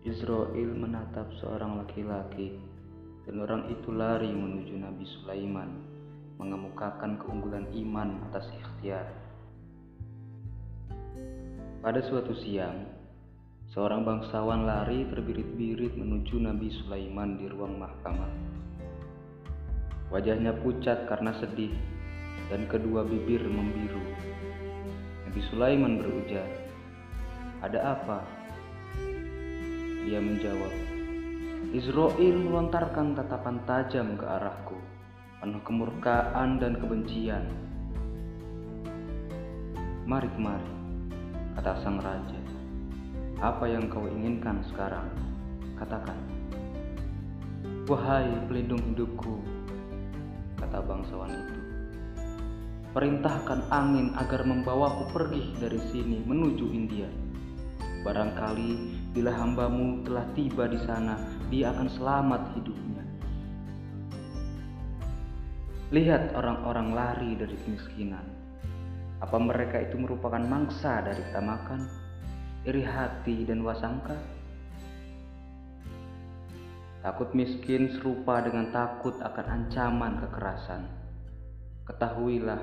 [0.00, 2.56] Israel menatap seorang laki-laki,
[3.28, 5.76] dan orang itu lari menuju Nabi Sulaiman,
[6.40, 9.04] mengemukakan keunggulan iman atas ikhtiar.
[11.84, 12.88] Pada suatu siang,
[13.76, 18.32] seorang bangsawan lari terbirit-birit menuju Nabi Sulaiman di ruang mahkamah.
[20.08, 21.76] Wajahnya pucat karena sedih,
[22.48, 24.00] dan kedua bibir membiru.
[25.28, 26.48] Nabi Sulaiman berujar,
[27.60, 28.40] "Ada apa?"
[30.00, 30.72] Dia menjawab,
[31.76, 34.80] Israel melontarkan tatapan tajam ke arahku,
[35.44, 37.44] penuh kemurkaan dan kebencian.
[40.08, 40.72] Mari kemari,
[41.52, 42.40] kata sang raja.
[43.44, 45.08] Apa yang kau inginkan sekarang?
[45.76, 46.16] Katakan.
[47.84, 49.44] Wahai pelindung hidupku,
[50.60, 51.58] kata bangsawan itu.
[52.96, 57.06] Perintahkan angin agar membawaku pergi dari sini menuju India.
[58.00, 61.18] Barangkali Bila hambamu telah tiba di sana,
[61.50, 63.02] dia akan selamat hidupnya.
[65.90, 68.22] Lihat orang-orang lari dari kemiskinan.
[69.18, 71.90] Apa mereka itu merupakan mangsa dari ketamakan,
[72.62, 74.14] iri hati dan wasangka?
[77.02, 80.86] Takut miskin serupa dengan takut akan ancaman kekerasan.
[81.90, 82.62] Ketahuilah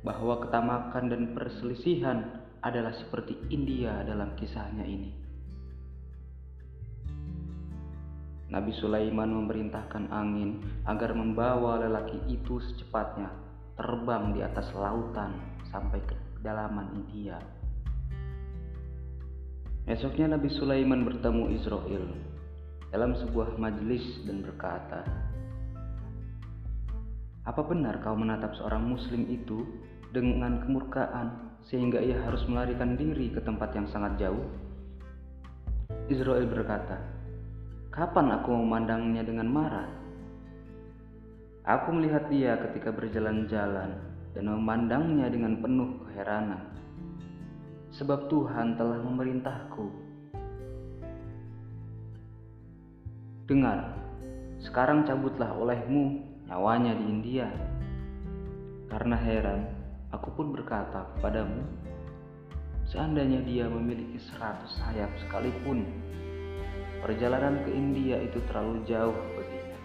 [0.00, 5.23] bahwa ketamakan dan perselisihan adalah seperti India dalam kisahnya ini.
[8.52, 13.32] Nabi Sulaiman memerintahkan angin agar membawa lelaki itu secepatnya
[13.72, 15.32] terbang di atas lautan
[15.72, 17.40] sampai ke kedalaman India.
[19.88, 22.04] Esoknya Nabi Sulaiman bertemu Israel
[22.92, 25.00] dalam sebuah majelis dan berkata,
[27.48, 29.64] "Apa benar kau menatap seorang muslim itu
[30.12, 34.44] dengan kemurkaan sehingga ia harus melarikan diri ke tempat yang sangat jauh?"
[36.12, 37.13] Israel berkata,
[37.94, 39.86] Kapan aku memandangnya dengan marah?
[41.62, 43.94] Aku melihat dia ketika berjalan-jalan
[44.34, 46.74] dan memandangnya dengan penuh keheranan.
[47.94, 49.86] Sebab Tuhan telah memerintahku.
[53.46, 53.94] Dengar,
[54.58, 56.18] sekarang cabutlah olehmu
[56.50, 57.46] nyawanya di India.
[58.90, 59.70] Karena heran,
[60.10, 61.62] aku pun berkata kepadamu,
[62.90, 65.86] seandainya dia memiliki seratus sayap sekalipun,
[67.04, 69.76] Perjalanan ke India itu terlalu jauh baginya.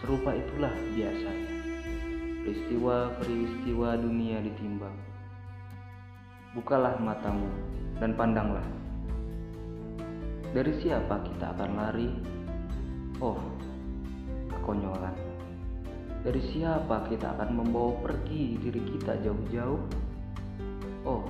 [0.00, 1.52] Serupa itulah biasanya.
[2.40, 4.96] Peristiwa-peristiwa dunia ditimbang.
[6.56, 7.44] Bukalah matamu
[8.00, 8.64] dan pandanglah.
[10.56, 12.08] Dari siapa kita akan lari?
[13.20, 13.36] Oh,
[14.48, 15.12] kekonyolan.
[16.24, 19.80] Dari siapa kita akan membawa pergi diri kita jauh-jauh?
[21.04, 21.28] Oh,